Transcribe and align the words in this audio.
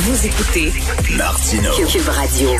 Vous 0.00 0.26
écoutez. 0.26 0.72
Cube 1.90 2.08
Radio. 2.08 2.50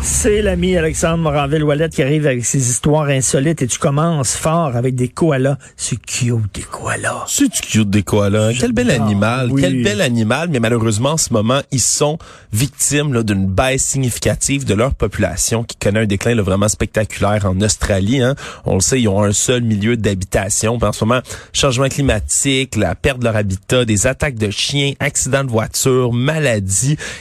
C'est 0.00 0.42
l'ami 0.42 0.76
Alexandre 0.76 1.18
Moranville-Wallet 1.24 1.88
qui 1.88 2.02
arrive 2.02 2.24
avec 2.24 2.44
ses 2.44 2.70
histoires 2.70 3.08
insolites 3.08 3.62
et 3.62 3.66
tu 3.66 3.80
commences 3.80 4.36
fort 4.36 4.76
avec 4.76 4.94
des 4.94 5.08
koalas. 5.08 5.58
C'est 5.76 5.96
cute, 6.00 6.54
des 6.54 6.62
koalas. 6.62 7.24
C'est 7.26 7.48
du 7.48 7.60
cute 7.60 7.90
des 7.90 8.04
koalas. 8.04 8.52
Quel 8.60 8.72
bel 8.72 8.92
animal. 8.92 9.50
oui. 9.50 9.60
Quel 9.60 9.82
bel 9.82 10.00
animal. 10.00 10.50
Mais 10.50 10.60
malheureusement, 10.60 11.10
en 11.10 11.16
ce 11.16 11.32
moment, 11.32 11.60
ils 11.72 11.80
sont 11.80 12.16
victimes 12.52 13.12
là, 13.12 13.24
d'une 13.24 13.46
baisse 13.46 13.82
significative 13.82 14.64
de 14.64 14.74
leur 14.74 14.94
population 14.94 15.64
qui 15.64 15.76
connaît 15.76 16.00
un 16.00 16.06
déclin 16.06 16.36
là, 16.36 16.42
vraiment 16.42 16.68
spectaculaire 16.68 17.44
en 17.44 17.60
Australie. 17.60 18.22
Hein. 18.22 18.36
On 18.66 18.74
le 18.74 18.80
sait, 18.80 19.00
ils 19.00 19.08
ont 19.08 19.24
un 19.24 19.32
seul 19.32 19.62
milieu 19.62 19.96
d'habitation. 19.96 20.78
En 20.80 20.92
ce 20.92 21.04
moment, 21.04 21.22
changement 21.52 21.88
climatique, 21.88 22.76
la 22.76 22.94
perte 22.94 23.18
de 23.18 23.24
leur 23.24 23.34
habitat, 23.34 23.84
des 23.84 24.06
attaques 24.06 24.36
de 24.36 24.50
chiens, 24.50 24.92
accidents 25.00 25.42
de 25.42 25.50
voiture, 25.50 26.12
maladies 26.12 26.67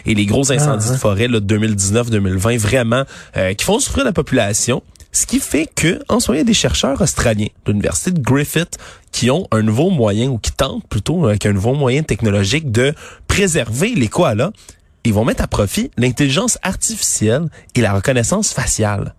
et 0.06 0.14
les 0.16 0.26
gros 0.26 0.52
incendies 0.52 0.88
Ah, 0.90 0.94
de 0.94 0.98
forêt 0.98 1.28
là, 1.28 1.40
de 1.40 1.58
2019-2020, 1.58 2.58
vraiment, 2.58 3.04
euh, 3.36 3.54
qui 3.54 3.66
font 3.66 3.80
souffrir 3.80 4.06
la 4.06 4.14
population. 4.14 4.84
Ce 5.12 5.26
qui 5.26 5.40
fait 5.40 5.68
que, 5.74 6.00
en 6.10 6.16
moment, 6.16 6.34
il 6.34 6.38
y 6.38 6.42
a 6.42 6.44
des 6.44 6.54
chercheurs 6.54 7.02
australiens 7.02 7.48
de 7.66 7.72
l'université 7.72 8.12
de 8.12 8.20
Griffith 8.20 8.78
qui 9.12 9.32
ont 9.32 9.48
un 9.52 9.62
nouveau 9.64 9.90
moyen, 9.90 10.28
ou 10.30 10.38
qui 10.38 10.52
tentent 10.52 10.86
plutôt 10.88 11.26
avec 11.28 11.46
un 11.46 11.54
nouveau 11.54 11.74
moyen 11.74 12.04
technologique 12.04 12.72
de 12.72 12.94
préserver 13.28 13.96
les 13.96 14.10
koalas. 14.10 14.52
Ils 15.06 15.14
vont 15.14 15.24
mettre 15.26 15.42
à 15.44 15.48
profit 15.48 15.90
l'intelligence 15.98 16.60
artificielle 16.62 17.46
et 17.76 17.82
la 17.82 17.94
reconnaissance 17.94 18.52
faciale. 18.54 19.16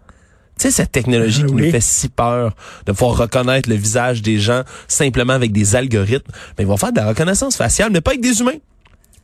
Tu 0.59 0.65
sais, 0.65 0.71
cette 0.71 0.93
technologie 0.93 1.45
qui 1.45 1.53
Oui. 1.53 1.67
nous 1.67 1.71
fait 1.71 1.81
si 1.81 2.09
peur 2.09 2.55
de 2.85 2.93
pouvoir 2.93 3.17
reconnaître 3.17 3.69
le 3.71 3.77
visage 3.77 4.23
des 4.23 4.39
gens 4.39 4.63
simplement 4.89 5.33
avec 5.33 5.53
des 5.53 5.75
algorithmes. 5.77 6.31
Mais 6.59 6.65
ils 6.65 6.67
vont 6.67 6.77
faire 6.77 6.93
de 6.93 6.99
la 6.99 7.09
reconnaissance 7.09 7.57
faciale, 7.57 7.91
mais 7.93 8.01
pas 8.01 8.11
avec 8.11 8.21
des 8.21 8.41
humains. 8.41 8.59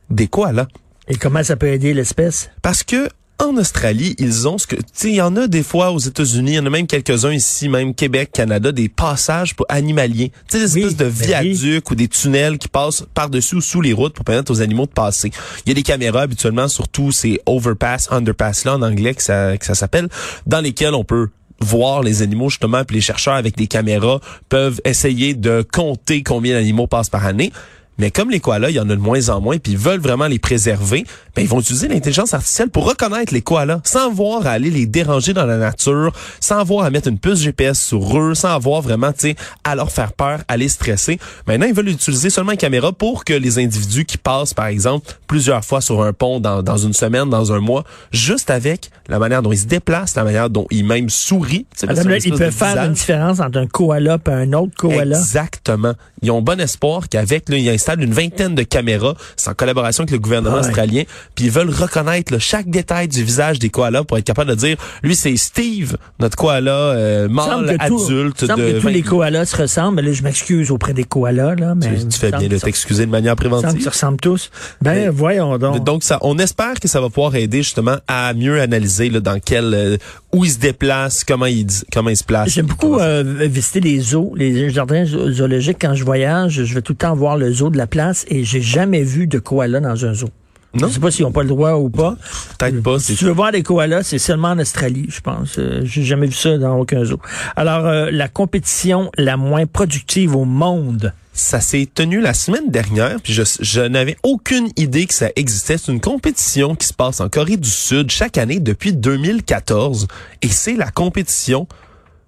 Des 0.09 0.27
koalas. 0.27 0.67
Et 1.07 1.15
comment 1.15 1.43
ça 1.43 1.55
peut 1.55 1.67
aider 1.67 1.93
l'espèce? 1.93 2.49
Parce 2.61 2.83
que 2.83 3.09
en 3.37 3.57
Australie, 3.57 4.15
ils 4.17 4.47
ont 4.47 4.57
ce 4.57 4.65
que 4.65 4.77
tu 4.77 4.81
sais, 4.93 5.09
il 5.09 5.15
y 5.15 5.21
en 5.21 5.35
a 5.35 5.47
des 5.47 5.61
fois 5.61 5.91
aux 5.91 5.99
États-Unis, 5.99 6.51
il 6.53 6.55
y 6.55 6.59
en 6.59 6.65
a 6.65 6.69
même 6.69 6.87
quelques-uns 6.87 7.33
ici, 7.33 7.67
même 7.67 7.93
Québec, 7.93 8.29
Canada, 8.31 8.71
des 8.71 8.87
passages 8.87 9.55
pour 9.55 9.65
animaliers. 9.67 10.31
Tu 10.49 10.57
sais, 10.57 10.65
des 10.65 10.73
Oui, 10.73 10.79
espèces 10.83 10.95
de 10.95 11.09
ben 11.09 11.41
oui. 11.41 11.51
viaducs 11.51 11.91
ou 11.91 11.95
des 11.95 12.07
tunnels 12.07 12.57
qui 12.57 12.69
passent 12.69 13.03
par-dessus 13.13 13.55
ou 13.55 13.61
sous 13.61 13.81
les 13.81 13.91
routes 13.91 14.13
pour 14.13 14.23
permettre 14.23 14.53
aux 14.53 14.61
animaux 14.61 14.85
de 14.85 14.91
passer. 14.91 15.31
Il 15.65 15.69
y 15.69 15.71
a 15.71 15.75
des 15.75 15.83
caméras 15.83 16.21
habituellement, 16.21 16.69
surtout 16.69 17.11
ces 17.11 17.41
overpass, 17.45 18.07
underpass 18.09 18.63
là 18.63 18.75
en 18.75 18.81
anglais 18.81 19.13
que 19.13 19.21
ça, 19.21 19.57
que 19.57 19.65
ça 19.65 19.75
s'appelle, 19.75 20.07
dans 20.45 20.61
lesquels 20.61 20.93
on 20.93 21.03
peut 21.03 21.27
voir 21.59 22.03
les 22.03 22.21
animaux 22.21 22.49
justement, 22.49 22.85
puis 22.85 22.95
les 22.95 23.01
chercheurs 23.01 23.35
avec 23.35 23.57
des 23.57 23.67
caméras 23.67 24.21
peuvent 24.47 24.79
essayer 24.85 25.33
de 25.33 25.65
compter 25.73 26.23
combien 26.23 26.53
d'animaux 26.53 26.87
passent 26.87 27.09
par 27.09 27.25
année. 27.25 27.51
Mais 27.97 28.11
comme 28.11 28.29
les 28.29 28.39
koalas, 28.39 28.69
il 28.69 28.75
y 28.75 28.79
en 28.79 28.89
a 28.89 28.95
de 28.95 29.01
moins 29.01 29.29
en 29.29 29.41
moins, 29.41 29.57
puis 29.57 29.73
ils 29.73 29.77
veulent 29.77 29.99
vraiment 29.99 30.27
les 30.27 30.39
préserver, 30.39 31.05
ben 31.35 31.41
ils 31.41 31.47
vont 31.47 31.59
utiliser 31.59 31.87
l'intelligence 31.87 32.33
artificielle 32.33 32.69
pour 32.69 32.87
reconnaître 32.87 33.33
les 33.33 33.41
koalas, 33.41 33.81
sans 33.83 34.07
avoir 34.07 34.45
à 34.47 34.51
aller 34.51 34.69
les 34.69 34.85
déranger 34.85 35.33
dans 35.33 35.45
la 35.45 35.57
nature, 35.57 36.13
sans 36.39 36.59
avoir 36.59 36.85
à 36.85 36.89
mettre 36.89 37.07
une 37.07 37.19
puce 37.19 37.39
GPS 37.39 37.79
sur 37.79 38.19
eux, 38.19 38.35
sans 38.35 38.49
avoir 38.49 38.81
vraiment, 38.81 39.11
tu 39.11 39.29
sais, 39.29 39.35
à 39.63 39.75
leur 39.75 39.91
faire 39.91 40.13
peur, 40.13 40.39
à 40.47 40.57
les 40.57 40.69
stresser. 40.69 41.19
Maintenant, 41.47 41.67
ils 41.67 41.73
veulent 41.73 41.89
utiliser 41.89 42.29
seulement 42.29 42.51
une 42.51 42.57
caméra 42.57 42.91
pour 42.91 43.23
que 43.23 43.33
les 43.33 43.59
individus 43.59 44.05
qui 44.05 44.17
passent, 44.17 44.53
par 44.53 44.67
exemple, 44.67 45.11
plusieurs 45.27 45.63
fois 45.63 45.81
sur 45.81 46.03
un 46.03 46.13
pont 46.13 46.39
dans, 46.39 46.63
dans 46.63 46.77
une 46.77 46.93
semaine, 46.93 47.29
dans 47.29 47.53
un 47.53 47.59
mois, 47.59 47.83
juste 48.11 48.49
avec 48.49 48.89
la 49.07 49.19
manière 49.19 49.41
dont 49.41 49.51
ils 49.51 49.59
se 49.59 49.65
déplacent, 49.65 50.15
la 50.15 50.23
manière 50.23 50.49
dont 50.49 50.67
ils 50.71 50.85
même 50.85 51.09
sourient. 51.09 51.65
Madame, 51.85 52.09
là, 52.09 52.17
ils 52.17 52.33
peuvent 52.33 52.51
faire 52.51 52.69
visage. 52.69 52.87
une 52.87 52.93
différence 52.93 53.39
entre 53.39 53.59
un 53.59 53.67
koala 53.67 54.17
et 54.25 54.29
un 54.29 54.53
autre 54.53 54.75
koala. 54.77 55.17
Exactement. 55.17 55.93
Ils 56.21 56.31
ont 56.31 56.41
bon 56.41 56.59
espoir 56.59 57.07
qu'avec, 57.09 57.45
ils 57.49 57.69
installent 57.85 58.03
une 58.03 58.13
vingtaine 58.13 58.55
de 58.55 58.63
caméras, 58.63 59.15
c'est 59.35 59.49
en 59.49 59.53
collaboration 59.53 60.03
avec 60.03 60.11
le 60.11 60.19
gouvernement 60.19 60.55
ouais. 60.55 60.61
australien, 60.61 61.03
puis 61.35 61.45
ils 61.45 61.51
veulent 61.51 61.69
reconnaître 61.69 62.33
là, 62.33 62.39
chaque 62.39 62.67
détail 62.69 63.07
du 63.07 63.23
visage 63.23 63.59
des 63.59 63.69
koalas 63.69 64.03
pour 64.03 64.17
être 64.17 64.25
capable 64.25 64.49
de 64.51 64.55
dire, 64.55 64.77
lui 65.03 65.15
c'est 65.15 65.37
Steve, 65.37 65.97
notre 66.19 66.35
koala 66.35 66.71
euh, 66.71 67.27
mâle 67.29 67.75
adulte 67.79 68.41
il 68.41 68.47
semble 68.47 68.61
de 68.61 68.71
que 68.71 68.77
tous 68.77 68.85
20 68.85 68.91
les 68.91 69.01
koalas 69.03 69.45
se 69.45 69.57
ressemblent. 69.57 69.95
Mais 69.97 70.01
là, 70.01 70.11
je 70.13 70.23
m'excuse 70.23 70.71
auprès 70.71 70.93
des 70.93 71.03
koalas, 71.03 71.55
là. 71.55 71.75
Mais 71.75 71.95
Tu, 71.97 72.07
tu 72.07 72.19
fais 72.19 72.31
bien 72.31 72.47
de 72.47 72.57
t'excuser 72.57 73.05
de 73.05 73.11
manière 73.11 73.31
semble 73.37 73.49
préventive. 73.49 73.73
qu'ils 73.73 73.83
se 73.83 73.89
ressemblent 73.89 74.19
tous. 74.19 74.49
Ben, 74.81 74.93
Mais- 74.95 75.09
voyons 75.09 75.57
donc. 75.57 75.83
Donc 75.83 76.03
ça, 76.03 76.17
on 76.21 76.37
espère 76.39 76.79
que 76.79 76.87
ça 76.87 76.99
va 77.01 77.09
pouvoir 77.09 77.35
aider 77.35 77.61
justement 77.63 77.97
à 78.07 78.33
mieux 78.33 78.59
analyser 78.61 79.09
là, 79.09 79.19
dans 79.19 79.39
quel 79.39 79.73
euh, 79.73 79.97
où 80.35 80.45
ils 80.45 80.51
se 80.51 80.59
déplacent, 80.59 81.23
comment 81.23 81.45
ils 81.45 81.67
comment 81.93 82.09
ils 82.09 82.17
se 82.17 82.23
placent. 82.23 82.49
J'aime 82.49 82.65
beaucoup 82.67 82.97
euh, 82.99 83.23
visiter 83.47 83.79
les 83.79 83.99
zoos, 83.99 84.33
les 84.35 84.69
jardins 84.69 85.05
zo- 85.05 85.31
zoologiques. 85.31 85.77
Quand 85.81 85.95
je 85.95 86.03
voyage, 86.03 86.63
je 86.63 86.73
vais 86.73 86.81
tout 86.81 86.93
le 86.93 86.97
temps 86.97 87.15
voir 87.15 87.37
le 87.37 87.51
zoo 87.51 87.69
de 87.69 87.77
la 87.77 87.87
place 87.87 88.25
et 88.27 88.43
j'ai 88.43 88.61
jamais 88.61 89.03
vu 89.03 89.27
de 89.27 89.39
koala 89.39 89.79
dans 89.79 90.05
un 90.05 90.13
zoo. 90.13 90.29
Non? 90.73 90.89
Je 90.89 90.93
sais 90.95 90.99
pas 90.99 91.09
s'ils 91.09 91.23
ont 91.25 91.31
pas 91.31 91.43
le 91.43 91.47
droit 91.47 91.75
ou 91.75 91.89
pas. 91.89 92.17
Peut-être 92.59 92.83
pas. 92.83 92.99
Si 92.99 93.15
tu 93.15 93.23
veux 93.23 93.31
voir 93.31 93.53
des 93.53 93.63
koalas, 93.63 94.03
c'est 94.03 94.17
seulement 94.19 94.49
en 94.49 94.59
Australie, 94.59 95.05
je 95.09 95.21
pense. 95.21 95.55
Euh, 95.57 95.79
j'ai 95.85 96.03
jamais 96.03 96.27
vu 96.27 96.33
ça 96.33 96.57
dans 96.57 96.77
aucun 96.77 97.05
zoo. 97.05 97.17
Alors, 97.55 97.85
euh, 97.85 98.09
la 98.11 98.27
compétition 98.27 99.09
la 99.17 99.37
moins 99.37 99.65
productive 99.67 100.35
au 100.35 100.43
monde. 100.43 101.13
Ça 101.37 101.59
s'est 101.59 101.85
tenu 101.93 102.21
la 102.21 102.33
semaine 102.33 102.71
dernière, 102.71 103.17
puis 103.21 103.33
je, 103.33 103.43
je 103.59 103.81
n'avais 103.81 104.15
aucune 104.23 104.69
idée 104.77 105.05
que 105.05 105.13
ça 105.13 105.27
existait. 105.35 105.77
C'est 105.77 105.91
une 105.91 105.99
compétition 105.99 106.75
qui 106.75 106.87
se 106.87 106.93
passe 106.93 107.19
en 107.19 107.27
Corée 107.27 107.57
du 107.57 107.69
Sud 107.69 108.09
chaque 108.09 108.37
année 108.37 108.61
depuis 108.61 108.93
2014, 108.93 110.07
et 110.41 110.47
c'est 110.47 110.75
la 110.75 110.89
compétition 110.91 111.67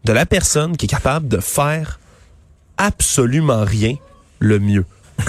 de 0.03 0.11
la 0.11 0.25
personne 0.25 0.75
qui 0.75 0.87
est 0.87 0.89
capable 0.89 1.29
de 1.29 1.37
faire 1.39 1.99
absolument 2.77 3.63
rien 3.63 3.95
le 4.39 4.59
mieux. 4.59 4.83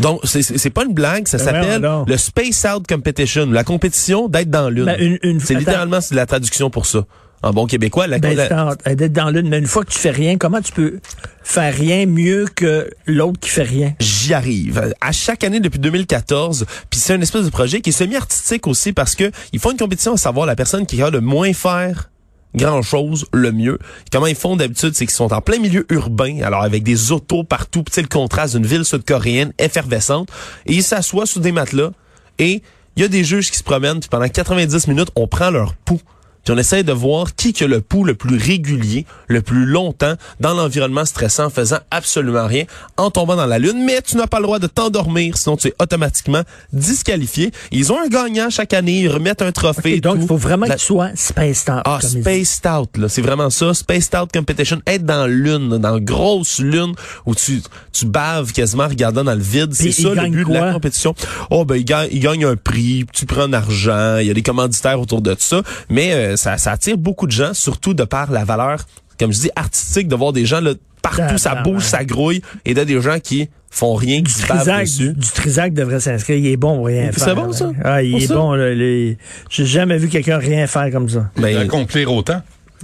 Donc, 0.00 0.20
c'est- 0.24 0.70
pas 0.70 0.84
une 0.84 0.92
blague, 0.92 1.26
ça 1.26 1.38
Ben 1.38 1.44
s'appelle 1.44 1.82
le 2.06 2.16
Space 2.18 2.66
Out 2.66 2.86
Competition, 2.86 3.46
la 3.46 3.64
compétition 3.64 4.28
d'être 4.28 4.50
dans 4.50 4.68
l'une. 4.68 4.84
Ben, 4.84 4.96
une- 5.00 5.18
une- 5.22 5.40
c'est 5.40 5.54
littéralement 5.54 6.00
c'est 6.02 6.14
la 6.14 6.26
traduction 6.26 6.68
pour 6.68 6.84
ça. 6.84 7.04
En 7.44 7.52
bon 7.52 7.66
québécois, 7.66 8.06
la, 8.06 8.18
Ben, 8.18 8.34
la- 8.34 8.94
d'être 8.94 9.12
dans 9.12 9.28
l'une. 9.28 9.48
Mais 9.48 9.58
une 9.58 9.66
fois 9.66 9.84
que 9.84 9.90
tu 9.92 9.98
fais 9.98 10.10
rien, 10.10 10.38
comment 10.38 10.62
tu 10.62 10.72
peux 10.72 10.98
faire 11.42 11.74
rien 11.74 12.06
mieux 12.06 12.46
que 12.54 12.88
l'autre 13.06 13.38
qui 13.38 13.50
fait 13.50 13.62
rien? 13.64 13.94
J'y 14.00 14.32
arrive. 14.32 14.94
À 15.02 15.12
chaque 15.12 15.44
année 15.44 15.60
depuis 15.60 15.78
2014, 15.78 16.64
puis 16.88 16.98
c'est 16.98 17.12
un 17.12 17.20
espèce 17.20 17.44
de 17.44 17.50
projet 17.50 17.82
qui 17.82 17.90
est 17.90 17.92
semi-artistique 17.92 18.66
aussi 18.66 18.94
parce 18.94 19.14
que 19.14 19.30
ils 19.52 19.60
font 19.60 19.72
une 19.72 19.76
compétition 19.76 20.14
à 20.14 20.16
savoir 20.16 20.46
la 20.46 20.56
personne 20.56 20.86
qui 20.86 21.02
a 21.02 21.10
le 21.10 21.20
moins 21.20 21.52
faire 21.52 22.10
grand 22.54 22.80
chose 22.82 23.26
le 23.32 23.52
mieux. 23.52 23.78
Comment 24.10 24.26
ils 24.26 24.36
font 24.36 24.56
d'habitude, 24.56 24.94
c'est 24.94 25.04
qu'ils 25.06 25.14
sont 25.14 25.32
en 25.32 25.40
plein 25.40 25.58
milieu 25.58 25.84
urbain, 25.90 26.40
alors 26.42 26.62
avec 26.62 26.82
des 26.82 27.12
autos 27.12 27.44
partout, 27.44 27.84
sais, 27.90 28.00
le 28.00 28.08
contraste 28.08 28.56
d'une 28.56 28.66
ville 28.66 28.84
sud-coréenne 28.86 29.52
effervescente, 29.58 30.28
et 30.66 30.72
ils 30.74 30.82
s'assoient 30.82 31.26
sous 31.26 31.40
des 31.40 31.52
matelas 31.52 31.90
et 32.38 32.62
il 32.96 33.02
y 33.02 33.04
a 33.04 33.08
des 33.08 33.24
juges 33.24 33.50
qui 33.50 33.58
se 33.58 33.64
promènent, 33.64 34.00
puis 34.00 34.08
pendant 34.08 34.28
90 34.28 34.86
minutes, 34.88 35.10
on 35.16 35.26
prend 35.26 35.50
leur 35.50 35.74
pouls. 35.74 36.00
Puis 36.44 36.52
on 36.54 36.58
essaie 36.58 36.82
de 36.82 36.92
voir 36.92 37.34
qui 37.34 37.52
que 37.52 37.64
le 37.64 37.80
pouls 37.80 38.04
le 38.04 38.14
plus 38.14 38.36
régulier, 38.36 39.06
le 39.28 39.40
plus 39.42 39.64
longtemps 39.66 40.14
dans 40.40 40.54
l'environnement 40.54 41.04
stressant, 41.04 41.46
en 41.46 41.50
faisant 41.50 41.78
absolument 41.90 42.46
rien, 42.46 42.64
en 42.96 43.10
tombant 43.10 43.36
dans 43.36 43.46
la 43.46 43.58
lune. 43.58 43.82
Mais 43.84 44.02
tu 44.02 44.16
n'as 44.16 44.26
pas 44.26 44.38
le 44.38 44.44
droit 44.44 44.58
de 44.58 44.66
t'endormir, 44.66 45.36
sinon 45.36 45.56
tu 45.56 45.68
es 45.68 45.74
automatiquement 45.80 46.42
disqualifié. 46.72 47.50
Ils 47.72 47.92
ont 47.92 48.00
un 48.00 48.08
gagnant 48.08 48.50
chaque 48.50 48.72
année, 48.74 49.00
ils 49.00 49.08
remettent 49.08 49.42
un 49.42 49.52
trophée. 49.52 50.00
Donc, 50.00 50.18
il 50.20 50.26
faut 50.26 50.36
vraiment 50.36 50.66
La- 50.66 50.74
que 50.74 50.80
tu 50.80 50.86
sois 50.86 51.10
spaced 51.14 51.70
out. 51.70 51.82
ah. 51.84 51.98
Spaced 52.02 52.66
Out, 52.66 52.96
là, 52.98 53.08
c'est 53.08 53.22
vraiment 53.22 53.50
ça. 53.50 53.72
Spaced 53.74 54.14
Out 54.14 54.30
Competition, 54.32 54.80
être 54.86 55.04
dans 55.04 55.26
lune, 55.26 55.78
dans 55.78 55.98
grosse 55.98 56.58
lune, 56.60 56.94
où 57.26 57.34
tu, 57.34 57.62
tu 57.92 58.06
baves 58.06 58.52
quasiment 58.52 58.84
en 58.84 58.88
regardant 58.88 59.24
dans 59.24 59.34
le 59.34 59.40
vide. 59.42 59.72
C'est 59.72 59.92
ça 59.92 60.10
le 60.14 60.28
but 60.30 60.38
de 60.40 60.44
quoi? 60.44 60.60
la 60.66 60.72
compétition. 60.74 61.14
Oh, 61.50 61.64
ben, 61.64 61.76
il 61.76 61.84
gagne, 61.84 62.08
il 62.12 62.20
gagne 62.20 62.44
un 62.44 62.56
prix, 62.56 63.06
tu 63.12 63.26
prends 63.26 63.46
de 63.46 63.52
l'argent, 63.52 64.18
il 64.18 64.26
y 64.26 64.30
a 64.30 64.34
des 64.34 64.42
commanditaires 64.42 65.00
autour 65.00 65.20
de 65.22 65.34
ça. 65.38 65.62
Mais 65.88 66.12
euh, 66.12 66.33
ça, 66.36 66.58
ça 66.58 66.72
attire 66.72 66.98
beaucoup 66.98 67.26
de 67.26 67.32
gens, 67.32 67.54
surtout 67.54 67.94
de 67.94 68.04
par 68.04 68.30
la 68.32 68.44
valeur, 68.44 68.84
comme 69.18 69.32
je 69.32 69.40
dis, 69.40 69.50
artistique, 69.56 70.08
de 70.08 70.14
voir 70.16 70.32
des 70.32 70.44
gens 70.46 70.60
là, 70.60 70.72
partout, 71.02 71.38
ça 71.38 71.56
bouge, 71.56 71.82
ça 71.82 72.04
grouille, 72.04 72.42
et 72.64 72.74
de 72.74 72.82
des 72.84 73.00
gens 73.00 73.18
qui 73.20 73.48
font 73.70 73.94
rien, 73.94 74.22
qui 74.22 74.32
Du 74.34 74.46
Trisac, 74.46 74.86
du, 74.86 75.12
du 75.14 75.28
Trisac 75.28 75.74
devrait 75.74 75.98
s'inscrire. 76.00 76.36
Il 76.38 76.46
est 76.46 76.56
bon 76.56 76.76
pour 76.76 76.86
rien 76.86 77.10
C'est 77.12 77.24
faire. 77.24 77.34
bon, 77.34 77.52
ça? 77.52 77.72
Ah, 77.82 78.02
il 78.02 78.12
Pour 78.12 78.20
est 78.20 78.26
ça? 78.26 78.34
bon. 78.34 78.52
là, 78.54 78.72
les- 78.72 79.18
J'ai 79.50 79.66
jamais 79.66 79.98
vu 79.98 80.08
quelqu'un 80.08 80.38
rien 80.38 80.66
faire 80.68 80.90
comme 80.92 81.08
ça. 81.08 81.28
Ben, 81.36 81.56
Accomplir 81.58 82.12
autant. 82.12 82.40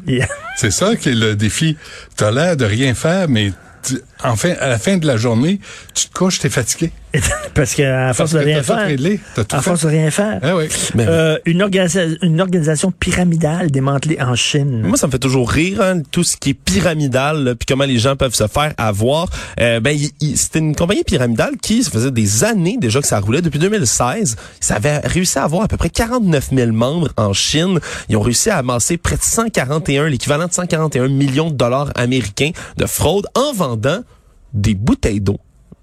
Il- 0.07 0.27
C'est 0.57 0.71
ça 0.73 0.97
qui 0.97 1.11
est 1.11 1.15
le 1.15 1.37
défi. 1.37 1.77
T'as 2.17 2.31
l'air 2.33 2.57
de 2.57 2.65
rien 2.65 2.95
faire, 2.95 3.29
mais 3.29 3.53
tu- 3.83 4.01
en 4.25 4.37
fin, 4.37 4.53
à 4.61 4.69
la 4.69 4.79
fin 4.79 4.97
de 4.97 5.07
la 5.07 5.17
journée, 5.17 5.61
tu 5.95 6.09
te 6.09 6.13
couches, 6.15 6.39
t'es 6.41 6.51
fatigué. 6.51 6.93
Parce 7.55 7.75
qu'à 7.75 8.13
force 8.15 8.19
Parce 8.19 8.33
de 8.35 8.39
que 8.39 8.45
rien 8.45 8.57
t'as 8.59 8.63
tout 8.63 8.79
faire. 8.79 8.87
réglé, 8.87 9.21
t'as 9.35 9.43
tout 9.45 9.57
À 9.57 9.63
force 9.63 9.83
de 9.83 9.89
rien 9.89 10.11
faire. 10.13 10.39
Ah 10.43 10.55
oui. 10.57 10.67
Mais- 10.95 11.07
Euh, 11.09 11.39
une, 11.45 11.61
organisa- 11.61 12.17
une 12.23 12.41
organisation 12.41 12.93
pyramidale 12.93 13.71
démantelée 13.73 14.21
en 14.21 14.37
Chine. 14.37 14.83
Moi, 14.87 14.97
ça 14.97 15.09
me 15.09 15.13
fait 15.13 15.19
toujours 15.19 15.51
rire, 15.51 15.81
hein, 15.83 16.03
tout 16.13 16.23
ce 16.23 16.37
qui 16.37 16.51
est 16.51 16.55
pyramidal, 16.55 17.43
là, 17.43 17.55
puis 17.57 17.67
comment 17.67 17.85
les 17.85 17.99
gens 17.99 18.15
peuvent 18.15 18.35
se 18.35 18.47
faire 18.47 18.75
avoir. 18.79 19.29
Euh, 19.59 19.81
ben, 19.81 19.99
c'était 20.37 20.61
une 20.61 20.77
compagnie 20.77 21.03
pyramidale 21.03 21.57
qui, 21.61 21.83
ça 21.83 21.91
faisait 21.91 22.13
des 22.13 22.45
années 22.45 22.77
déjà 22.81 23.01
que 23.01 23.09
ça 23.09 23.19
roulait, 23.19 23.43
depuis 23.43 23.59
2016. 23.59 24.37
Ça 24.61 24.77
avait 24.77 24.99
réussi 24.99 25.37
à 25.39 25.43
avoir 25.45 25.63
à 25.65 25.69
peu 25.69 25.77
près 25.77 25.91
49 25.91 26.51
000 26.55 26.71
membres 26.71 27.09
en 27.17 27.33
Chine. 27.33 27.81
Ils 28.09 28.17
ont 28.17 28.23
réussi 28.23 28.51
à 28.51 28.59
amasser 28.59 28.99
près 28.99 29.17
de 29.17 29.23
141, 29.23 30.09
l'équivalent 30.09 30.47
de 30.47 30.53
141 30.53 31.09
millions 31.09 31.51
de 31.51 31.57
dollars 31.57 31.91
américains 31.97 32.51
de 32.77 32.87
fraude 32.87 33.27
en 33.35 33.53
vendant 33.53 34.01
des 34.53 34.75
bouteilles 34.75 35.21
d'eau. 35.21 35.39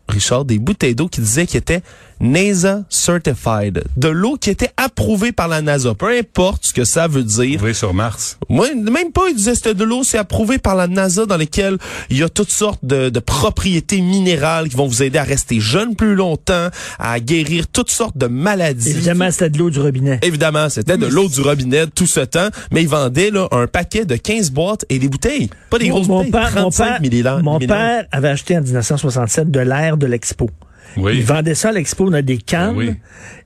Richard, 0.08 0.46
des 0.46 0.58
bouteilles 0.60 0.96
d'eau 0.96 1.08
qui 1.08 1.22
disaient 1.22 1.46
qu'ils 1.46 1.58
étaient 1.58 1.82
NASA 2.20 2.84
Certified. 2.90 3.84
De 3.96 4.08
l'eau 4.08 4.38
qui 4.38 4.50
était 4.50 4.72
approuvée 4.78 5.32
par 5.32 5.48
la 5.48 5.62
NASA. 5.62 5.94
Peu 5.94 6.18
importe 6.18 6.66
ce 6.66 6.74
que 6.74 6.84
ça 6.84 7.08
veut 7.08 7.24
dire. 7.24 7.62
Oui, 7.64 7.76
sur 7.76 7.94
Mars. 7.94 8.38
Moi, 8.50 8.68
même 8.76 9.12
pas, 9.12 9.30
il 9.30 9.36
disait 9.36 9.56
c'était 9.56 9.74
de 9.74 9.84
l'eau, 9.84 10.04
c'est 10.04 10.18
approuvé 10.18 10.58
par 10.58 10.76
la 10.76 10.88
NASA 10.88 11.26
dans 11.26 11.38
lesquelles 11.38 11.78
il 12.10 12.18
y 12.18 12.24
a 12.24 12.30
toutes 12.30 12.52
sortes 12.52 12.84
de, 12.84 13.10
de 13.10 13.20
propriétés 13.20 14.02
minérales 14.02 14.70
qui 14.70 14.76
vont 14.76 14.88
vous 14.88 15.04
aider 15.04 15.20
à 15.20 15.24
rester 15.24 15.60
jeune 15.60 15.96
plus 15.96 16.16
longtemps, 16.16 16.68
à 17.00 17.20
guérir 17.20 17.68
toutes 17.68 17.92
sortes 17.92 18.18
de 18.18 18.28
maladies. 18.28 18.90
Évidemment, 18.90 19.32
c'était 19.32 19.50
de 19.50 19.58
l'eau 19.58 19.70
du 19.70 19.80
robinet. 19.80 20.20
Évidemment, 20.22 20.70
c'était 20.70 20.98
de 20.98 21.06
l'eau 21.08 21.28
du 21.28 21.42
robinet 21.42 21.88
tout 21.88 22.08
ce 22.08 22.22
temps, 22.22 22.50
mais 22.72 22.82
ils 22.82 22.90
vendaient 22.90 23.32
là, 23.32 23.48
un 23.52 23.68
paquet 23.68 24.06
de 24.06 24.16
15 24.16 24.52
boîtes 24.52 24.86
et 24.90 25.00
des 25.00 25.10
bouteilles. 25.10 25.50
Pas 25.70 25.80
des 25.80 25.90
grosses 25.90 26.08
mon 26.08 26.24
bouteilles, 26.24 26.32
père, 26.32 26.52
mon 26.56 26.70
35 26.70 26.86
père, 26.86 27.02
millilitres. 27.02 27.44
mon 27.44 27.60
père 27.60 28.06
avait 28.12 28.30
acheté 28.30 28.58
en 28.58 28.62
1967 28.62 29.52
de 29.52 29.60
l'air 29.60 29.98
de 29.98 30.08
l'Expo. 30.08 30.50
Oui. 30.96 31.18
Il 31.18 31.24
vendait 31.24 31.56
ça 31.56 31.70
à 31.70 31.72
l'Expo 31.72 32.10
dans 32.10 32.24
des 32.24 32.38
cannes 32.38 32.76
Oui. 32.76 32.96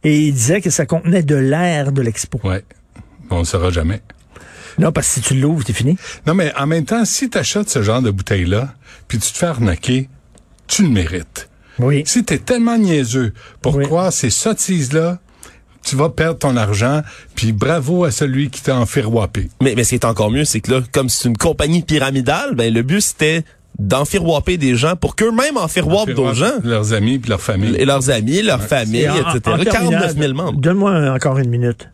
et 0.04 0.20
il 0.28 0.34
disait 0.34 0.62
que 0.62 0.70
ça 0.70 0.86
contenait 0.86 1.24
de 1.24 1.36
l'air 1.36 1.92
de 1.92 2.02
l'Expo. 2.02 2.40
Ouais. 2.44 2.64
On 3.30 3.40
ne 3.40 3.44
saura 3.44 3.72
jamais. 3.72 4.02
Non, 4.80 4.92
parce 4.92 5.08
que 5.08 5.14
si 5.16 5.22
tu 5.22 5.34
l'ouvres, 5.36 5.64
c'est 5.66 5.74
fini. 5.74 5.98
Non, 6.26 6.34
mais 6.34 6.54
en 6.58 6.66
même 6.68 6.86
temps, 6.86 7.04
si 7.06 7.30
tu 7.30 7.38
achètes 7.38 7.70
ce 7.70 7.82
genre 7.84 8.02
de 8.02 8.10
bouteille-là, 8.12 8.74
puis 9.08 9.18
tu 9.20 9.32
te 9.32 9.38
fais 9.38 9.48
arnaquer, 9.48 10.08
tu 10.68 10.84
le 10.84 10.90
mérites. 10.90 11.50
Oui. 11.80 12.04
Si 12.06 12.24
tu 12.24 12.34
es 12.34 12.38
tellement 12.38 12.78
niaiseux 12.78 13.34
pour 13.62 13.76
Oui. 13.76 13.86
croire 13.86 14.14
ces 14.14 14.30
sottises-là, 14.30 15.20
tu 15.84 15.96
vas 15.96 16.10
perdre 16.10 16.38
ton 16.40 16.56
argent, 16.58 17.02
puis 17.36 17.52
bravo 17.54 18.04
à 18.06 18.12
celui 18.12 18.50
qui 18.50 18.62
t'a 18.62 18.76
enfiroipé. 18.76 19.50
Mais, 19.62 19.74
mais 19.76 19.84
ce 19.84 19.90
qui 19.90 19.96
est 19.96 20.06
encore 20.06 20.30
mieux, 20.30 20.46
c'est 20.46 20.62
que 20.62 20.72
là, 20.72 20.82
comme 20.92 21.10
c'est 21.10 21.28
une 21.28 21.38
compagnie 21.38 21.82
pyramidale, 21.82 22.54
ben 22.56 22.72
le 22.74 22.82
but 22.84 23.02
c'était 23.02 23.44
d'enfiroiper 23.80 24.58
des 24.58 24.76
gens 24.76 24.96
pour 24.96 25.16
qu'eux-mêmes 25.16 25.58
enfiroipent 25.58 26.12
d'autres 26.12 26.36
gens. 26.36 26.52
Leurs 26.64 26.94
amis 26.94 27.18
puis 27.20 27.30
leur 27.30 27.42
famille. 27.42 27.76
Et 27.78 27.86
leurs 27.86 28.10
amis, 28.10 28.42
leurs 28.42 28.62
familles, 28.64 29.02
Et 29.04 29.10
en- 29.10 29.14
en- 29.14 29.36
etc. 29.36 29.40
en 29.46 29.58
49 29.58 29.64
000 29.64 29.72
terminale, 30.10 30.34
membres. 30.34 30.60
Donne-moi 30.60 31.12
encore 31.14 31.38
une 31.40 31.50
minute. 31.50 31.88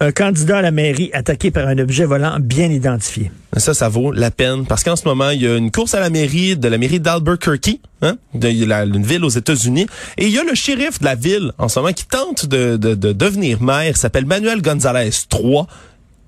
Un 0.00 0.10
candidat 0.10 0.58
à 0.58 0.62
la 0.62 0.72
mairie 0.72 1.10
attaqué 1.12 1.52
par 1.52 1.68
un 1.68 1.78
objet 1.78 2.04
volant 2.04 2.36
bien 2.40 2.68
identifié. 2.70 3.30
Ça, 3.56 3.72
ça 3.72 3.88
vaut 3.88 4.10
la 4.10 4.32
peine 4.32 4.66
parce 4.66 4.82
qu'en 4.82 4.96
ce 4.96 5.06
moment, 5.06 5.30
il 5.30 5.42
y 5.42 5.46
a 5.46 5.56
une 5.56 5.70
course 5.70 5.94
à 5.94 6.00
la 6.00 6.10
mairie 6.10 6.56
de 6.56 6.66
la 6.66 6.76
mairie 6.76 6.98
d'Albuquerque, 6.98 7.78
hein, 8.00 8.16
de 8.34 8.64
la- 8.66 8.84
une 8.84 9.04
ville 9.04 9.24
aux 9.24 9.28
États-Unis, 9.28 9.86
et 10.18 10.26
il 10.26 10.32
y 10.32 10.38
a 10.38 10.42
le 10.44 10.54
shérif 10.56 10.98
de 10.98 11.04
la 11.04 11.14
ville 11.14 11.52
en 11.58 11.68
ce 11.68 11.78
moment 11.78 11.92
qui 11.92 12.06
tente 12.06 12.46
de, 12.46 12.76
de, 12.76 12.94
de 12.94 13.12
devenir 13.12 13.62
maire, 13.62 13.90
il 13.90 13.96
s'appelle 13.96 14.26
Manuel 14.26 14.60
Gonzalez 14.60 15.10
III, 15.32 15.62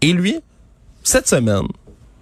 et 0.03 0.13
lui, 0.13 0.37
cette 1.03 1.27
semaine, 1.29 1.65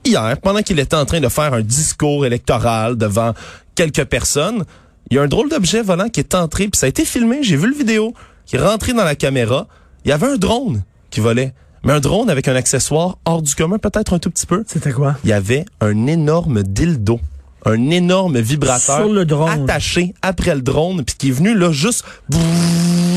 hier, 0.04 0.36
pendant 0.42 0.62
qu'il 0.62 0.78
était 0.78 0.96
en 0.96 1.04
train 1.04 1.20
de 1.20 1.28
faire 1.28 1.54
un 1.54 1.62
discours 1.62 2.26
électoral 2.26 2.96
devant 2.96 3.32
quelques 3.74 4.04
personnes, 4.04 4.64
il 5.10 5.16
y 5.16 5.18
a 5.18 5.22
un 5.22 5.28
drôle 5.28 5.48
d'objet 5.48 5.82
volant 5.82 6.08
qui 6.08 6.20
est 6.20 6.34
entré, 6.34 6.68
puis 6.68 6.78
ça 6.78 6.86
a 6.86 6.88
été 6.88 7.04
filmé, 7.04 7.42
j'ai 7.42 7.56
vu 7.56 7.68
le 7.68 7.76
vidéo, 7.76 8.14
qui 8.46 8.56
est 8.56 8.60
rentré 8.60 8.92
dans 8.92 9.04
la 9.04 9.14
caméra. 9.14 9.66
Il 10.04 10.08
y 10.08 10.12
avait 10.12 10.26
un 10.26 10.36
drone 10.36 10.82
qui 11.10 11.20
volait, 11.20 11.52
mais 11.84 11.92
un 11.92 12.00
drone 12.00 12.30
avec 12.30 12.48
un 12.48 12.56
accessoire 12.56 13.18
hors 13.24 13.42
du 13.42 13.54
commun, 13.54 13.78
peut-être 13.78 14.14
un 14.14 14.18
tout 14.18 14.30
petit 14.30 14.46
peu 14.46 14.64
C'était 14.66 14.92
quoi? 14.92 15.16
il 15.24 15.30
y 15.30 15.32
avait 15.32 15.64
un 15.80 16.06
énorme 16.06 16.62
dildo, 16.62 17.20
un 17.64 17.90
énorme 17.90 18.38
vibrateur 18.40 18.98
Sur 18.98 19.12
le 19.12 19.24
drone. 19.24 19.50
attaché 19.50 20.14
après 20.22 20.54
le 20.54 20.62
drone, 20.62 21.04
puis 21.04 21.14
qui 21.16 21.28
est 21.28 21.32
venu 21.32 21.54
là 21.54 21.72
juste 21.72 22.04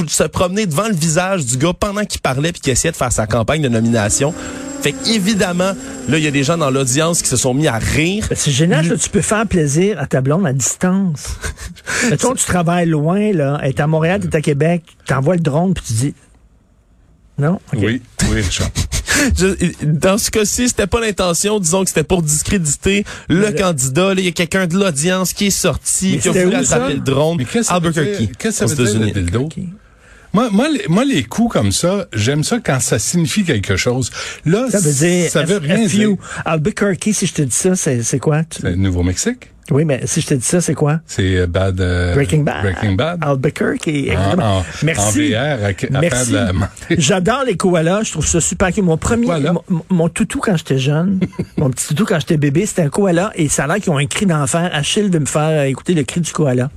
se 0.07 0.23
promener 0.23 0.65
devant 0.67 0.87
le 0.87 0.93
visage 0.93 1.45
du 1.45 1.57
gars 1.57 1.73
pendant 1.73 2.05
qu'il 2.05 2.21
parlait 2.21 2.51
puis 2.51 2.61
qu'il 2.61 2.71
essayait 2.73 2.91
de 2.91 2.97
faire 2.97 3.11
sa 3.11 3.25
campagne 3.25 3.61
de 3.61 3.69
nomination. 3.69 4.33
Fait 4.85 4.91
qu'évidemment, 4.93 5.71
là, 6.09 6.17
il 6.19 6.23
y 6.23 6.27
a 6.27 6.31
des 6.31 6.43
gens 6.43 6.59
dans 6.59 6.69
l'audience 6.69 7.23
qui 7.23 7.27
se 7.27 7.37
sont 7.37 7.55
mis 7.55 7.67
à 7.67 7.79
rire. 7.79 8.27
Ben, 8.29 8.35
C'est 8.39 8.51
génial, 8.51 8.85
ça, 8.87 8.95
tu 8.97 9.09
peux 9.09 9.21
faire 9.21 9.47
plaisir 9.47 9.99
à 9.99 10.05
ta 10.05 10.21
blonde 10.21 10.45
à 10.45 10.53
distance. 10.53 11.25
Mettons, 12.11 12.35
tu 12.35 12.45
travailles 12.45 12.85
loin, 12.87 13.31
là, 13.33 13.57
elle 13.63 13.69
est 13.69 13.79
à 13.79 13.87
Montréal, 13.87 14.19
tu 14.21 14.27
es 14.27 14.35
à 14.35 14.41
Québec, 14.41 14.83
tu 15.07 15.11
envoies 15.15 15.37
le 15.37 15.41
drone, 15.41 15.73
puis 15.73 15.83
tu 15.87 15.93
dis... 15.93 16.13
Non? 17.39 17.59
Oui, 17.73 17.99
oui, 18.29 18.41
Richard. 18.41 18.69
Je- 19.35 19.83
dans 19.85 20.19
ce 20.19 20.29
cas-ci, 20.29 20.69
c'était 20.69 20.85
pas 20.85 20.99
l'intention, 21.01 21.59
disons 21.59 21.81
que 21.83 21.89
c'était 21.89 22.03
pour 22.03 22.21
discréditer 22.21 23.05
le 23.27 23.39
Mais- 23.51 23.55
candidat. 23.55 24.13
Là, 24.13 24.19
il 24.21 24.25
y 24.25 24.27
a 24.27 24.31
quelqu'un 24.33 24.67
de 24.67 24.77
l'audience 24.77 25.33
qui 25.33 25.47
est 25.47 25.49
sorti, 25.49 26.19
qui 26.19 26.29
a 26.29 26.31
voulu 26.31 26.55
attraper 26.55 26.93
le 26.93 26.99
drone. 26.99 27.37
Mais 27.39 27.45
qu'est-ce 27.45 27.57
que 27.69 27.73
ça 27.73 27.79
veut 27.79 27.87
Albuquerque, 27.87 28.17
dire- 28.19 28.29
qu'est-ce 28.37 28.59
que 28.59 28.67
ça 28.67 28.73
aux 28.73 28.77
veut 28.77 28.85
dire, 28.85 28.99
le 28.99 29.07
États-Unis. 29.07 29.25
dildo? 29.31 29.49
Moi, 30.35 30.49
moi, 30.51 30.67
les, 30.67 30.85
moi, 30.89 31.05
les 31.05 31.23
coups 31.23 31.53
comme 31.53 31.71
ça, 31.71 32.07
j'aime 32.13 32.43
ça 32.43 32.57
quand 32.61 32.81
ça 32.81 32.99
signifie 32.99 33.45
quelque 33.45 33.77
chose. 33.77 34.11
Là, 34.45 34.65
Ça 34.69 34.79
veut 34.79 34.91
dire... 34.91 35.29
ça 35.31 35.43
veut 35.43 35.57
rien 35.59 35.85
dire. 35.85 36.09
Albuquerque, 36.43 37.09
si 37.13 37.25
je 37.25 37.33
te 37.33 37.41
dis 37.41 37.55
ça, 37.55 37.75
c'est 37.77 38.03
c'est 38.03 38.19
quoi? 38.19 38.41
C'est 38.49 38.75
Nouveau-Mexique. 38.75 39.51
Oui, 39.71 39.83
mais 39.85 40.01
si 40.05 40.19
je 40.21 40.27
te 40.27 40.33
dis 40.33 40.45
ça, 40.45 40.59
c'est 40.59 40.75
quoi? 40.75 40.99
C'est 41.07 41.37
euh, 41.37 41.47
Bad. 41.47 41.79
euh, 41.79 42.13
Breaking 42.13 42.41
Bad. 42.43 42.61
Breaking 42.63 42.91
Bad. 42.95 43.17
Albuquerque. 43.23 43.87
et- 43.87 44.15
En, 44.15 44.63
Merci. 44.83 45.01
en 45.01 45.11
VR, 45.11 45.63
à, 45.63 45.67
à 45.69 45.73
faire 45.73 45.89
Merci. 46.01 46.31
de 46.31 46.35
la 46.35 46.51
J'adore 46.97 47.43
les 47.47 47.55
koalas, 47.57 48.03
je 48.03 48.11
trouve 48.11 48.27
ça 48.27 48.41
super. 48.41 48.69
Mon 48.83 48.97
premier, 48.97 49.27
mon, 49.69 49.83
mon 49.89 50.09
toutou 50.09 50.39
quand 50.41 50.57
j'étais 50.57 50.77
jeune, 50.79 51.19
mon 51.57 51.69
petit 51.71 51.87
toutou 51.87 52.05
quand 52.05 52.19
j'étais 52.19 52.37
bébé, 52.37 52.65
c'était 52.65 52.81
un 52.83 52.89
koala 52.89 53.31
et 53.35 53.47
ça 53.47 53.63
a 53.63 53.67
l'air 53.67 53.77
qu'ils 53.77 53.91
ont 53.93 53.97
un 53.97 54.05
cri 54.05 54.25
d'enfer. 54.25 54.69
Achille 54.73 55.09
veut 55.09 55.19
me 55.19 55.25
faire 55.25 55.63
écouter 55.63 55.93
le 55.95 56.03
cri 56.03 56.19
du 56.21 56.31
koala. 56.31 56.69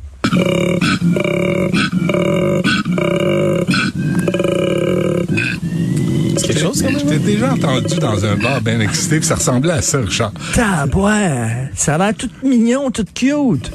C'est 6.36 6.46
quelque 6.48 6.60
chose, 6.60 6.82
quand 6.82 6.88
Je 6.90 6.96
même? 7.04 7.06
t'ai 7.06 7.18
déjà 7.18 7.52
entendu 7.52 7.96
dans 7.98 8.24
un 8.24 8.36
bar 8.36 8.60
bien 8.60 8.80
excité, 8.80 9.18
puis 9.18 9.26
ça 9.26 9.34
ressemblait 9.36 9.72
à 9.72 9.82
ça, 9.82 9.98
Richard. 10.00 10.32
Tabouin, 10.54 11.48
ça 11.74 11.94
a 11.94 11.98
l'air 11.98 12.14
tout 12.16 12.30
mignon, 12.42 12.90
tout 12.90 13.04
cute. 13.14 13.70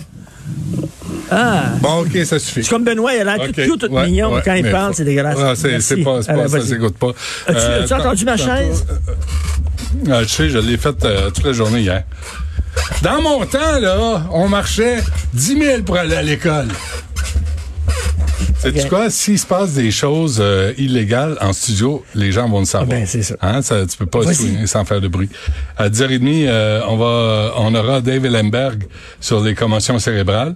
Ah, 1.29 1.71
Bon, 1.81 2.01
OK, 2.01 2.15
ça 2.25 2.38
suffit. 2.39 2.63
c'est 2.63 2.69
comme 2.69 2.83
Benoît, 2.83 3.13
il 3.15 3.21
a 3.27 3.35
l'air 3.38 3.47
tout 3.47 3.53
cute, 3.53 3.79
tout 3.79 3.91
ouais, 3.91 4.06
mignon, 4.06 4.33
ouais, 4.33 4.41
quand 4.45 4.53
il 4.53 4.69
parle, 4.69 4.94
c'est 4.94 5.03
dégueulasse. 5.06 5.38
Ah, 5.41 5.53
c'est 5.56 5.69
Merci. 5.71 5.88
c'est 5.88 6.03
pas, 6.03 6.21
c'est 6.21 6.31
Allez, 6.31 6.41
pas 6.44 6.47
ça 6.49 6.61
s'écoute 6.61 6.95
pas. 6.97 7.09
As-tu- 7.47 7.57
Euh, 7.57 7.83
as-tu 7.83 7.94
entendu 7.94 8.25
ma 8.25 8.38
chaise? 8.38 8.85
Ah, 10.09 10.23
je 10.23 10.27
sais, 10.27 10.49
je 10.49 10.57
l'ai 10.59 10.77
faite 10.77 11.03
euh, 11.06 11.29
toute 11.31 11.45
la 11.45 11.53
journée 11.53 11.81
hier. 11.81 12.03
Dans 13.01 13.21
mon 13.21 13.45
temps, 13.45 13.79
là, 13.79 14.23
on 14.31 14.47
marchait 14.47 14.97
10 15.33 15.59
000 15.59 15.81
pour 15.83 15.97
aller 15.97 16.15
à 16.15 16.21
l'école. 16.23 16.67
Sais-tu 18.59 18.81
Ok. 18.81 18.89
quoi? 18.89 19.09
S'il 19.09 19.37
se 19.37 19.45
passe 19.45 19.73
des 19.73 19.91
choses 19.91 20.37
euh, 20.41 20.71
illégales 20.77 21.37
en 21.41 21.51
studio, 21.51 22.05
les 22.15 22.31
gens 22.31 22.47
vont 22.47 22.59
le 22.59 22.65
savoir. 22.65 22.89
Ah 22.91 22.95
ben, 23.01 23.05
c'est 23.05 23.21
ça. 23.23 23.35
Hein? 23.41 23.61
ça 23.61 23.85
tu 23.85 23.97
peux 23.97 24.05
pas 24.05 24.33
souligner 24.33 24.67
sans 24.67 24.85
faire 24.85 25.01
de 25.01 25.07
bruit. 25.09 25.29
À 25.77 25.89
10h30, 25.89 26.47
euh, 26.47 26.81
on 26.87 26.95
va, 26.95 27.53
on 27.57 27.75
aura 27.75 27.99
Dave 28.01 28.25
Ellenberg 28.25 28.85
sur 29.19 29.41
les 29.43 29.53
commotions 29.53 29.99
cérébrales 29.99 30.56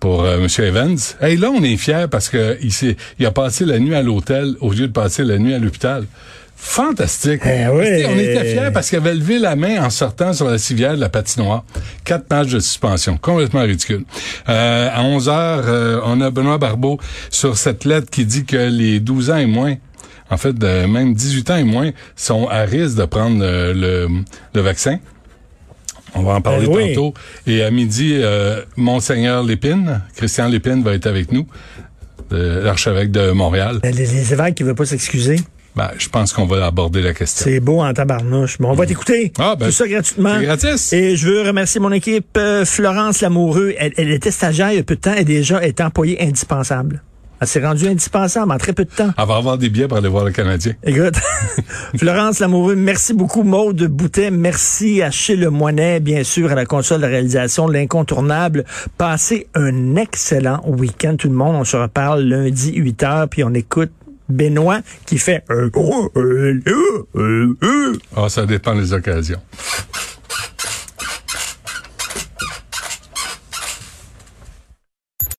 pour 0.00 0.24
euh, 0.24 0.38
M. 0.38 0.48
Evans. 0.64 0.98
Hey, 1.20 1.36
là, 1.36 1.50
on 1.50 1.62
est 1.62 1.76
fiers 1.76 2.06
parce 2.10 2.28
que 2.28 2.58
il, 2.60 2.72
s'est- 2.72 2.96
il 3.20 3.26
a 3.26 3.30
passé 3.30 3.64
la 3.64 3.78
nuit 3.78 3.94
à 3.94 4.02
l'hôtel 4.02 4.56
au 4.60 4.72
lieu 4.72 4.88
de 4.88 4.92
passer 4.92 5.22
la 5.22 5.38
nuit 5.38 5.54
à 5.54 5.58
l'hôpital. 5.60 6.06
Fantastique. 6.56 7.42
Eh 7.44 7.68
oui. 7.68 8.04
On 8.06 8.18
était 8.18 8.44
fiers 8.44 8.70
parce 8.72 8.88
qu'il 8.88 8.98
avait 8.98 9.14
levé 9.14 9.38
la 9.38 9.54
main 9.56 9.82
en 9.84 9.90
sortant 9.90 10.32
sur 10.32 10.48
la 10.48 10.58
civière 10.58 10.94
de 10.94 11.00
la 11.00 11.08
patinoire. 11.08 11.64
Quatre 12.04 12.30
matchs 12.30 12.50
de 12.52 12.60
suspension. 12.60 13.16
Complètement 13.16 13.62
ridicule. 13.62 14.04
Euh, 14.48 14.88
à 14.92 15.02
11 15.02 15.28
heures, 15.28 15.64
euh, 15.66 16.00
on 16.04 16.20
a 16.20 16.30
Benoît 16.30 16.58
Barbeau 16.58 16.98
sur 17.30 17.56
cette 17.58 17.84
lettre 17.84 18.08
qui 18.10 18.24
dit 18.24 18.44
que 18.44 18.56
les 18.56 19.00
12 19.00 19.30
ans 19.30 19.36
et 19.36 19.46
moins 19.46 19.74
en 20.30 20.38
fait, 20.38 20.54
de 20.54 20.86
même 20.86 21.12
18 21.14 21.50
ans 21.50 21.56
et 21.56 21.64
moins 21.64 21.90
sont 22.16 22.48
à 22.48 22.62
risque 22.62 22.96
de 22.96 23.04
prendre 23.04 23.40
le, 23.40 24.08
le 24.54 24.60
vaccin. 24.62 24.98
On 26.14 26.22
va 26.22 26.34
en 26.34 26.40
parler 26.40 26.66
Ben 26.66 26.72
oui. 26.74 26.94
tantôt. 26.94 27.14
Et 27.46 27.62
à 27.62 27.70
midi, 27.70 28.12
euh, 28.14 28.62
Monseigneur 28.76 29.42
Lépine, 29.42 30.00
Christian 30.16 30.48
Lépine 30.48 30.82
va 30.82 30.94
être 30.94 31.06
avec 31.06 31.30
nous, 31.30 31.46
l'archevêque 32.30 33.10
de 33.10 33.32
Montréal. 33.32 33.80
Les, 33.84 33.92
les 33.92 34.32
évêques 34.32 34.54
qui 34.56 34.62
ne 34.62 34.68
veulent 34.68 34.76
pas 34.76 34.86
s'excuser, 34.86 35.36
Ben, 35.76 35.90
je 35.98 36.08
pense 36.08 36.32
qu'on 36.32 36.46
va 36.46 36.64
aborder 36.66 37.02
la 37.02 37.12
question. 37.14 37.44
c'est 37.44 37.58
beau 37.60 37.80
en 37.80 37.92
tabarnouche. 37.92 38.58
Bon, 38.58 38.70
on 38.70 38.74
va 38.74 38.86
t'écouter. 38.86 39.32
Ah, 39.38 39.56
ben, 39.58 39.66
Tout 39.66 39.72
ça 39.72 39.88
gratuitement. 39.88 40.40
gratis. 40.40 40.92
Et 40.92 41.16
je 41.16 41.26
veux 41.28 41.42
remercier 41.42 41.80
mon 41.80 41.90
équipe. 41.92 42.36
euh, 42.36 42.64
Florence 42.64 43.20
Lamoureux, 43.20 43.74
elle, 43.78 43.92
elle 43.96 44.10
était 44.10 44.30
stagiaire 44.30 44.70
il 44.70 44.76
y 44.76 44.78
a 44.80 44.84
peu 44.84 44.94
de 44.96 45.00
temps 45.00 45.14
et 45.14 45.24
déjà 45.24 45.64
est 45.64 45.80
employée 45.80 46.22
indispensable. 46.22 47.02
Elle 47.40 47.48
s'est 47.48 47.66
rendue 47.66 47.88
indispensable 47.88 48.52
en 48.52 48.56
très 48.58 48.72
peu 48.72 48.84
de 48.84 48.90
temps. 48.90 49.10
Elle 49.18 49.26
va 49.26 49.34
avoir 49.36 49.58
des 49.58 49.68
billets 49.68 49.88
pour 49.88 49.98
aller 49.98 50.08
voir 50.08 50.24
le 50.24 50.30
Canadien. 50.30 50.74
Écoute, 50.84 51.16
Florence 51.98 52.38
Lamoureux, 52.38 52.76
merci 52.76 53.12
beaucoup. 53.12 53.42
Maude 53.42 53.82
Boutet, 53.88 54.30
merci 54.30 55.02
à 55.02 55.10
Chez 55.10 55.34
Le 55.36 55.50
Moinet, 55.50 55.98
bien 56.00 56.22
sûr, 56.22 56.52
à 56.52 56.54
la 56.54 56.64
console 56.64 57.00
de 57.02 57.06
réalisation 57.06 57.66
de 57.68 57.72
l'incontournable. 57.72 58.64
Passez 58.96 59.48
un 59.54 59.96
excellent 59.96 60.62
week-end, 60.66 61.16
tout 61.16 61.28
le 61.28 61.34
monde. 61.34 61.56
On 61.56 61.64
se 61.64 61.76
reparle 61.76 62.22
lundi 62.22 62.72
8 62.76 63.02
h, 63.02 63.26
puis 63.26 63.42
on 63.44 63.52
écoute 63.52 63.90
Benoît 64.28 64.80
qui 65.06 65.18
fait... 65.18 65.44
Ah, 68.16 68.28
ça 68.28 68.46
dépend 68.46 68.74
des 68.74 68.92
occasions. 68.92 69.40